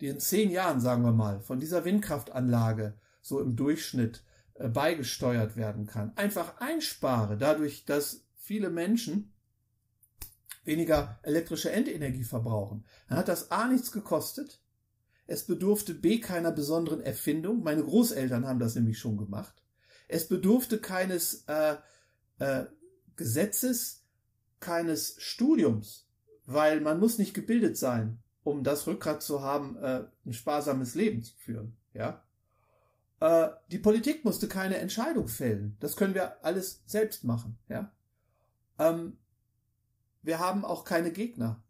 [0.00, 4.22] die in zehn Jahren, sagen wir mal, von dieser Windkraftanlage so im Durchschnitt
[4.54, 9.32] äh, beigesteuert werden kann, einfach einspare, dadurch, dass viele Menschen
[10.64, 14.60] weniger elektrische Endenergie verbrauchen, dann hat das A nichts gekostet,
[15.26, 19.54] es bedurfte B keiner besonderen Erfindung, meine Großeltern haben das nämlich schon gemacht,
[20.08, 21.76] es bedurfte keines äh,
[22.38, 22.66] äh,
[23.16, 24.04] Gesetzes,
[24.60, 26.06] keines Studiums,
[26.46, 31.22] weil man muss nicht gebildet sein, um das Rückgrat zu haben, äh, ein sparsames Leben
[31.22, 31.76] zu führen.
[31.94, 32.22] Ja,
[33.20, 35.76] äh, die Politik musste keine Entscheidung fällen.
[35.80, 37.56] Das können wir alles selbst machen.
[37.68, 37.90] Ja,
[38.78, 39.16] ähm,
[40.22, 41.62] wir haben auch keine Gegner.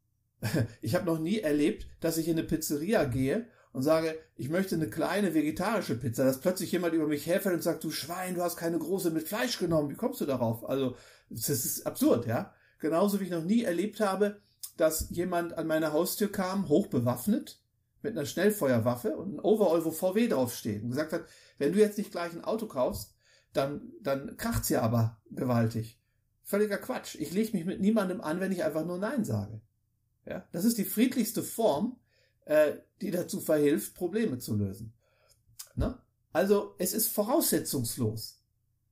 [0.82, 4.74] Ich habe noch nie erlebt, dass ich in eine Pizzeria gehe und sage, ich möchte
[4.74, 8.42] eine kleine vegetarische Pizza, dass plötzlich jemand über mich herfällt und sagt, du Schwein, du
[8.42, 9.90] hast keine große mit Fleisch genommen.
[9.90, 10.68] Wie kommst du darauf?
[10.68, 10.96] Also,
[11.30, 12.52] das ist absurd, ja.
[12.78, 14.40] Genauso wie ich noch nie erlebt habe,
[14.76, 17.60] dass jemand an meine Haustür kam, hochbewaffnet,
[18.02, 21.24] mit einer Schnellfeuerwaffe und ein Overall, wo VW draufsteht und gesagt hat,
[21.58, 23.14] wenn du jetzt nicht gleich ein Auto kaufst,
[23.52, 25.98] dann, dann kracht's ja aber gewaltig.
[26.42, 27.16] Völliger Quatsch.
[27.16, 29.62] Ich lege mich mit niemandem an, wenn ich einfach nur Nein sage.
[30.26, 31.98] Ja, das ist die friedlichste Form,
[32.46, 34.92] äh, die dazu verhilft, Probleme zu lösen.
[35.74, 35.98] Ne?
[36.32, 38.40] Also es ist voraussetzungslos.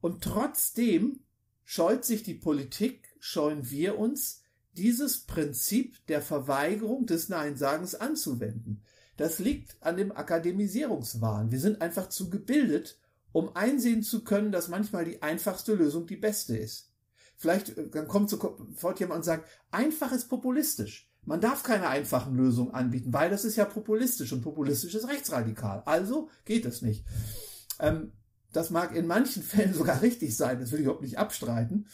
[0.00, 1.20] Und trotzdem
[1.64, 4.42] scheut sich die Politik, scheuen wir uns,
[4.72, 8.82] dieses Prinzip der Verweigerung des Neinsagens anzuwenden.
[9.16, 11.50] Das liegt an dem Akademisierungswahn.
[11.52, 12.98] Wir sind einfach zu gebildet,
[13.32, 16.90] um einsehen zu können, dass manchmal die einfachste Lösung die beste ist.
[17.36, 21.11] Vielleicht äh, dann kommt sofort jemand und sagt, einfach ist populistisch.
[21.24, 25.82] Man darf keine einfachen Lösungen anbieten, weil das ist ja populistisch und populistisch ist rechtsradikal.
[25.86, 27.04] Also geht es nicht.
[27.78, 28.12] Ähm,
[28.52, 31.86] das mag in manchen Fällen sogar richtig sein, das will ich überhaupt nicht abstreiten.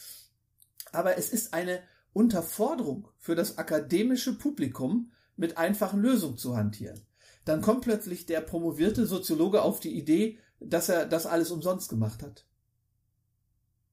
[0.93, 1.81] Aber es ist eine
[2.15, 7.01] Unterforderung für das akademische Publikum mit einfachen Lösungen zu hantieren.
[7.45, 12.23] Dann kommt plötzlich der promovierte Soziologe auf die Idee, dass er das alles umsonst gemacht
[12.23, 12.48] hat.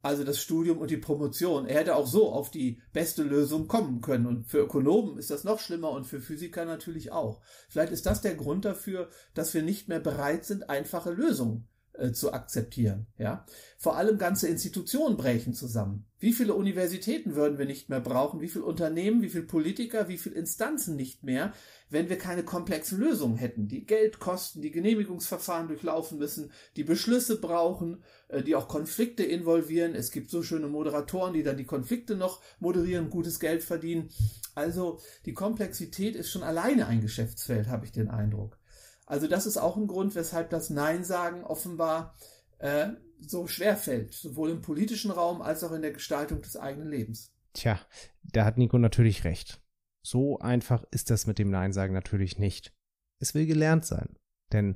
[0.05, 1.65] Also das Studium und die Promotion.
[1.65, 4.27] Er hätte auch so auf die beste Lösung kommen können.
[4.27, 7.41] Und für Ökonomen ist das noch schlimmer und für Physiker natürlich auch.
[7.69, 12.11] Vielleicht ist das der Grund dafür, dass wir nicht mehr bereit sind, einfache Lösungen äh,
[12.11, 13.07] zu akzeptieren.
[13.17, 13.45] Ja,
[13.77, 16.05] vor allem ganze Institutionen brechen zusammen.
[16.19, 18.41] Wie viele Universitäten würden wir nicht mehr brauchen?
[18.41, 19.21] Wie viele Unternehmen?
[19.21, 20.07] Wie viele Politiker?
[20.07, 21.53] Wie viele Instanzen nicht mehr?
[21.89, 27.39] Wenn wir keine komplexen Lösungen hätten, die Geld kosten, die Genehmigungsverfahren durchlaufen müssen, die Beschlüsse
[27.39, 29.93] brauchen, äh, die auch Konflikte involvieren.
[29.93, 34.09] Es gibt so schöne Moderatoren, die dann die Konflikte noch moderieren, gutes Geld verdienen.
[34.55, 38.57] Also die Komplexität ist schon alleine ein Geschäftsfeld, habe ich den Eindruck.
[39.05, 42.15] Also das ist auch ein Grund, weshalb das Nein sagen offenbar
[42.59, 42.89] äh,
[43.19, 47.33] so schwer fällt, sowohl im politischen Raum als auch in der Gestaltung des eigenen Lebens.
[47.53, 47.79] Tja,
[48.23, 49.61] da hat Nico natürlich recht.
[50.01, 52.73] So einfach ist das mit dem Nein sagen natürlich nicht.
[53.19, 54.17] Es will gelernt sein,
[54.51, 54.75] denn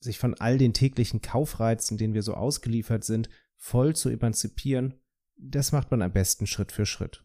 [0.00, 5.00] sich von all den täglichen Kaufreizen, denen wir so ausgeliefert sind, voll zu emanzipieren,
[5.36, 7.24] das macht man am besten Schritt für Schritt.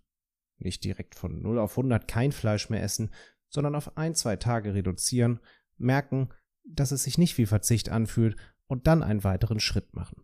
[0.57, 3.11] Nicht direkt von 0 auf 100 kein Fleisch mehr essen,
[3.49, 5.39] sondern auf ein, zwei Tage reduzieren,
[5.77, 6.29] merken,
[6.75, 8.35] dass es sich nicht wie Verzicht anfühlt
[8.67, 10.23] und dann einen weiteren Schritt machen.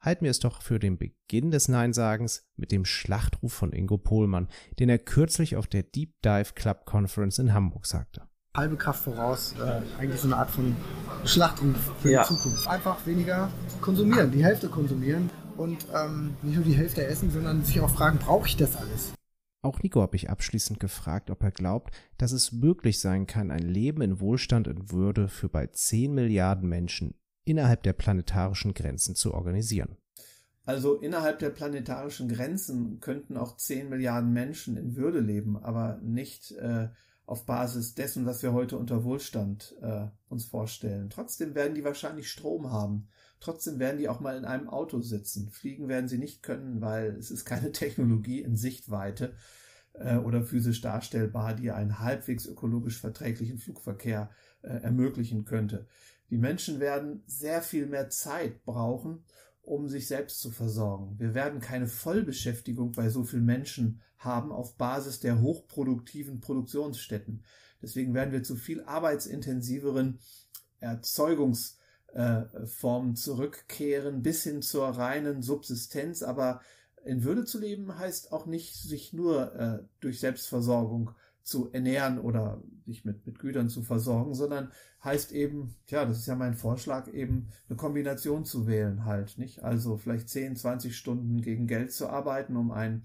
[0.00, 4.48] Halten wir es doch für den Beginn des Neinsagens mit dem Schlachtruf von Ingo Pohlmann,
[4.78, 8.28] den er kürzlich auf der Deep Dive Club Conference in Hamburg sagte.
[8.56, 10.76] Halbe Kraft voraus, äh, eigentlich so eine Art von
[11.24, 12.22] Schlachtruf für ja.
[12.22, 12.68] die Zukunft.
[12.68, 17.80] Einfach weniger konsumieren, die Hälfte konsumieren und ähm, nicht nur die Hälfte essen, sondern sich
[17.80, 19.15] auch fragen, brauche ich das alles?
[19.66, 23.64] Auch Nico habe ich abschließend gefragt, ob er glaubt, dass es möglich sein kann, ein
[23.68, 29.34] Leben in Wohlstand und Würde für bei 10 Milliarden Menschen innerhalb der planetarischen Grenzen zu
[29.34, 29.96] organisieren.
[30.64, 36.52] Also innerhalb der planetarischen Grenzen könnten auch 10 Milliarden Menschen in Würde leben, aber nicht
[36.52, 36.90] äh,
[37.24, 41.10] auf Basis dessen, was wir heute unter Wohlstand äh, uns vorstellen.
[41.10, 43.08] Trotzdem werden die wahrscheinlich Strom haben.
[43.40, 45.50] Trotzdem werden die auch mal in einem Auto sitzen.
[45.50, 49.34] Fliegen werden sie nicht können, weil es ist keine Technologie in Sichtweite
[49.94, 54.30] äh, oder physisch darstellbar, die einen halbwegs ökologisch verträglichen Flugverkehr
[54.62, 55.86] äh, ermöglichen könnte.
[56.30, 59.24] Die Menschen werden sehr viel mehr Zeit brauchen,
[59.62, 61.18] um sich selbst zu versorgen.
[61.18, 67.44] Wir werden keine Vollbeschäftigung bei so vielen Menschen haben auf Basis der hochproduktiven Produktionsstätten.
[67.82, 70.20] Deswegen werden wir zu viel arbeitsintensiveren
[72.16, 76.22] Erzeugungsformen zurückkehren bis hin zur reinen Subsistenz.
[76.22, 76.60] Aber
[77.04, 81.10] in Würde zu leben heißt auch nicht, sich nur äh, durch Selbstversorgung
[81.42, 84.72] zu ernähren oder sich mit, mit Gütern zu versorgen, sondern
[85.04, 89.62] heißt eben, ja, das ist ja mein Vorschlag, eben eine Kombination zu wählen halt, nicht?
[89.62, 93.04] Also vielleicht 10, 20 Stunden gegen Geld zu arbeiten, um einen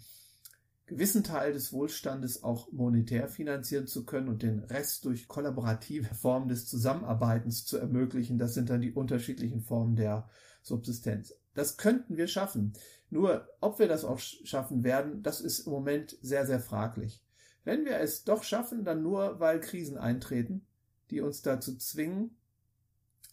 [0.91, 6.49] gewissen Teil des Wohlstandes auch monetär finanzieren zu können und den Rest durch kollaborative Formen
[6.49, 8.37] des Zusammenarbeitens zu ermöglichen.
[8.37, 10.29] Das sind dann die unterschiedlichen Formen der
[10.61, 11.33] Subsistenz.
[11.53, 12.73] Das könnten wir schaffen.
[13.09, 17.23] Nur, ob wir das auch schaffen werden, das ist im Moment sehr, sehr fraglich.
[17.63, 20.67] Wenn wir es doch schaffen, dann nur, weil Krisen eintreten,
[21.09, 22.35] die uns dazu zwingen,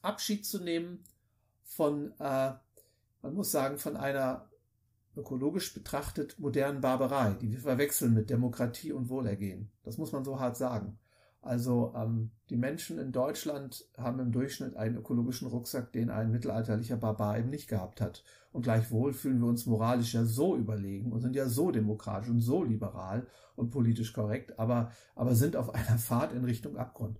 [0.00, 1.02] Abschied zu nehmen
[1.64, 2.52] von, äh,
[3.22, 4.47] man muss sagen, von einer
[5.18, 9.70] ökologisch betrachtet modernen Barbarei, die wir verwechseln mit Demokratie und Wohlergehen.
[9.82, 10.98] Das muss man so hart sagen.
[11.40, 16.96] Also ähm, die Menschen in Deutschland haben im Durchschnitt einen ökologischen Rucksack, den ein mittelalterlicher
[16.96, 18.24] Barbar eben nicht gehabt hat.
[18.52, 22.40] Und gleichwohl fühlen wir uns moralisch ja so überlegen und sind ja so demokratisch und
[22.40, 27.18] so liberal und politisch korrekt, aber, aber sind auf einer Fahrt in Richtung Abgrund.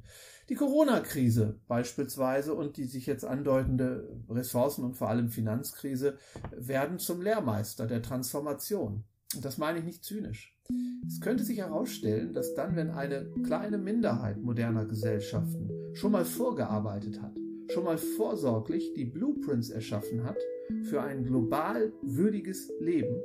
[0.48, 6.16] Die Corona-Krise beispielsweise und die sich jetzt andeutende Ressourcen- und vor allem Finanzkrise
[6.56, 9.04] werden zum Lehrmeister der Transformation.
[9.34, 10.56] Und das meine ich nicht zynisch.
[11.06, 17.20] Es könnte sich herausstellen, dass dann, wenn eine kleine Minderheit moderner Gesellschaften schon mal vorgearbeitet
[17.20, 17.36] hat,
[17.70, 20.38] schon mal vorsorglich die Blueprints erschaffen hat
[20.84, 23.16] für ein global würdiges Leben,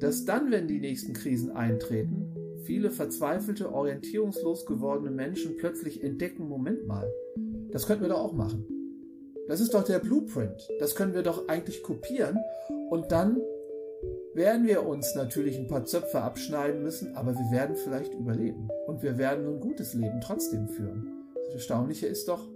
[0.00, 6.86] dass dann, wenn die nächsten Krisen eintreten, viele verzweifelte, orientierungslos gewordene Menschen plötzlich entdecken, Moment
[6.86, 7.10] mal,
[7.70, 8.66] das könnten wir doch auch machen.
[9.48, 10.68] Das ist doch der Blueprint.
[10.78, 12.38] Das können wir doch eigentlich kopieren
[12.90, 13.40] und dann
[14.34, 18.68] werden wir uns natürlich ein paar Zöpfe abschneiden müssen, aber wir werden vielleicht überleben.
[18.86, 21.24] Und wir werden ein gutes Leben trotzdem führen.
[21.46, 22.46] Das Erstaunliche ist doch,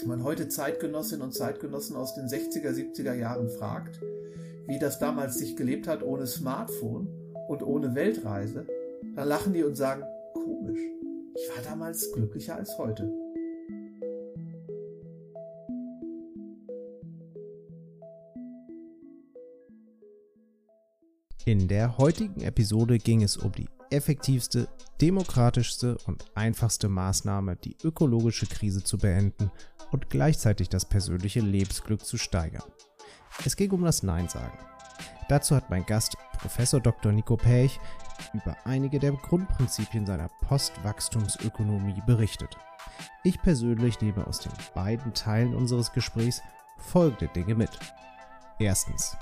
[0.00, 4.00] wenn man heute Zeitgenossinnen und Zeitgenossen aus den 60er, 70er Jahren fragt,
[4.66, 7.08] wie das damals sich gelebt hat ohne Smartphone
[7.48, 8.66] und ohne Weltreise,
[9.14, 10.02] dann lachen die und sagen,
[10.34, 10.80] komisch,
[11.34, 13.10] ich war damals glücklicher als heute.
[21.46, 24.66] In der heutigen Episode ging es um die effektivste,
[25.00, 29.50] demokratischste und einfachste Maßnahme, die ökologische Krise zu beenden
[29.92, 32.64] und gleichzeitig das persönliche Lebensglück zu steigern.
[33.44, 34.58] Es ging um das Nein sagen.
[35.28, 37.10] Dazu hat mein Gast Professor Dr.
[37.10, 37.80] Nico Pech
[38.34, 42.58] über einige der Grundprinzipien seiner Postwachstumsökonomie berichtet.
[43.22, 46.42] Ich persönlich nehme aus den beiden Teilen unseres Gesprächs
[46.76, 47.70] folgende Dinge mit.
[48.58, 49.16] Erstens.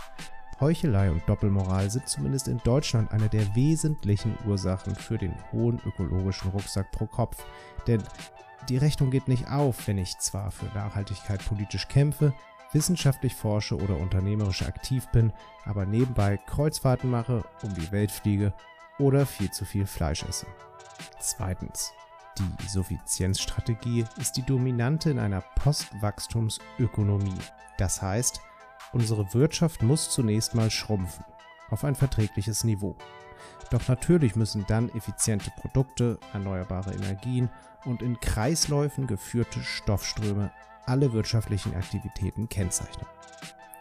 [0.59, 6.51] Heuchelei und Doppelmoral sind zumindest in Deutschland eine der wesentlichen Ursachen für den hohen ökologischen
[6.51, 7.45] Rucksack pro Kopf.
[7.87, 8.03] Denn
[8.69, 12.35] die Rechnung geht nicht auf, wenn ich zwar für Nachhaltigkeit politisch kämpfe,
[12.73, 15.33] wissenschaftlich forsche oder unternehmerisch aktiv bin,
[15.65, 18.53] aber nebenbei Kreuzfahrten mache, um die Welt fliege
[18.99, 20.47] oder viel zu viel Fleisch esse.
[21.21, 21.93] Zweitens.
[22.39, 27.39] Die Suffizienzstrategie ist die dominante in einer Postwachstumsökonomie.
[27.77, 28.41] Das heißt,
[28.95, 31.25] unsere Wirtschaft muss zunächst mal schrumpfen
[31.73, 32.97] auf ein verträgliches Niveau.
[33.71, 37.49] Doch natürlich müssen dann effiziente Produkte, erneuerbare Energien
[37.85, 40.53] und in Kreisläufen geführte Stoffströme
[40.87, 43.07] alle wirtschaftlichen Aktivitäten kennzeichnen.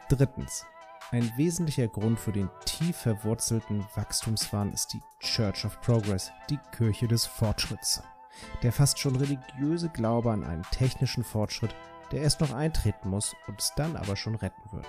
[0.09, 0.65] Drittens.
[1.11, 7.07] Ein wesentlicher Grund für den tief verwurzelten Wachstumswahn ist die Church of Progress, die Kirche
[7.07, 8.01] des Fortschritts.
[8.63, 11.75] Der fast schon religiöse Glaube an einen technischen Fortschritt,
[12.11, 14.87] der erst noch eintreten muss, und es dann aber schon retten wird.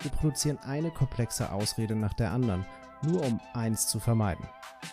[0.00, 2.66] Wir produzieren eine komplexe Ausrede nach der anderen,
[3.02, 4.46] nur um eins zu vermeiden.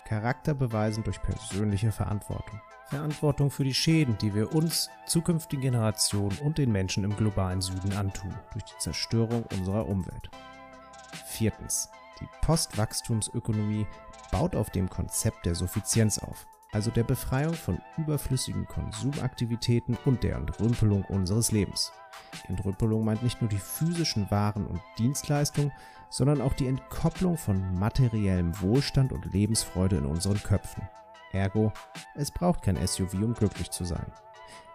[0.04, 2.60] Charakter beweisen durch persönliche Verantwortung.
[2.88, 7.92] Verantwortung für die Schäden, die wir uns, zukünftigen Generationen und den Menschen im globalen Süden
[7.92, 10.30] antun, durch die Zerstörung unserer Umwelt.
[11.26, 11.90] Viertens.
[12.20, 13.86] Die Postwachstumsökonomie
[14.30, 20.36] baut auf dem Konzept der Suffizienz auf, also der Befreiung von überflüssigen Konsumaktivitäten und der
[20.36, 21.92] Entrümpelung unseres Lebens.
[22.48, 25.72] Entrümpelung meint nicht nur die physischen Waren und Dienstleistungen,
[26.08, 30.88] sondern auch die Entkopplung von materiellem Wohlstand und Lebensfreude in unseren Köpfen.
[31.32, 31.72] Ergo,
[32.14, 34.12] es braucht kein SUV, um glücklich zu sein.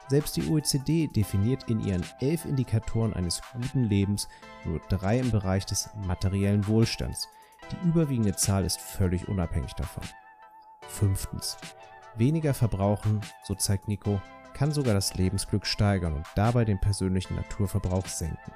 [0.10, 4.28] Selbst die OECD definiert in ihren elf Indikatoren eines guten Lebens
[4.66, 7.30] nur drei im Bereich des materiellen Wohlstands.
[7.72, 10.04] Die überwiegende Zahl ist völlig unabhängig davon.
[10.88, 11.56] Fünftens.
[12.16, 14.22] Weniger verbrauchen, so zeigt Nico,
[14.54, 18.52] kann sogar das Lebensglück steigern und dabei den persönlichen Naturverbrauch senken.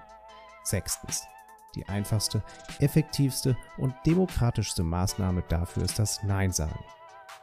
[0.64, 1.26] Sechstens.
[1.74, 2.44] Die einfachste,
[2.80, 6.80] effektivste und demokratischste Maßnahme dafür ist das Nein sagen.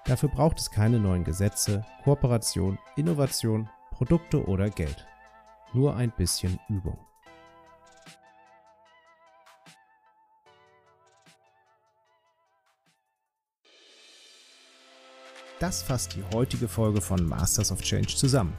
[0.05, 5.07] Dafür braucht es keine neuen Gesetze, Kooperation, Innovation, Produkte oder Geld.
[5.73, 6.99] Nur ein bisschen Übung.
[15.61, 18.53] Das fasst die heutige Folge von Masters of Change zusammen.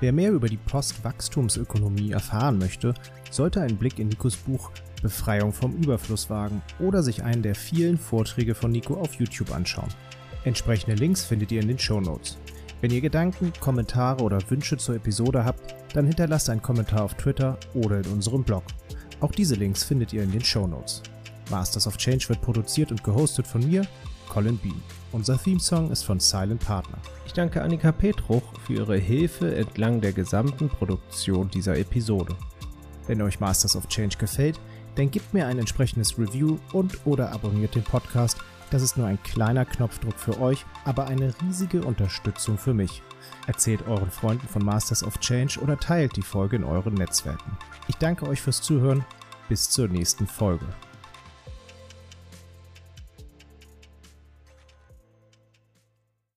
[0.00, 2.94] Wer mehr über die Postwachstumsökonomie erfahren möchte,
[3.30, 4.70] sollte einen Blick in Nikos Buch
[5.02, 9.90] Befreiung vom Überfluss wagen oder sich einen der vielen Vorträge von Nico auf YouTube anschauen.
[10.46, 12.38] Entsprechende Links findet ihr in den Show Notes.
[12.80, 17.58] Wenn ihr Gedanken, Kommentare oder Wünsche zur Episode habt, dann hinterlasst einen Kommentar auf Twitter
[17.74, 18.62] oder in unserem Blog.
[19.18, 21.02] Auch diese Links findet ihr in den Show Notes.
[21.50, 23.88] Masters of Change wird produziert und gehostet von mir,
[24.28, 24.80] Colin Bean.
[25.10, 26.98] Unser Theme-Song ist von Silent Partner.
[27.26, 32.36] Ich danke Annika Petruch für ihre Hilfe entlang der gesamten Produktion dieser Episode.
[33.08, 34.60] Wenn euch Masters of Change gefällt,
[34.94, 38.38] dann gebt mir ein entsprechendes Review und oder abonniert den Podcast.
[38.70, 43.02] Das ist nur ein kleiner Knopfdruck für euch, aber eine riesige Unterstützung für mich.
[43.46, 47.56] Erzählt euren Freunden von Masters of Change oder teilt die Folge in euren Netzwerken.
[47.88, 49.04] Ich danke euch fürs Zuhören.
[49.48, 50.66] Bis zur nächsten Folge.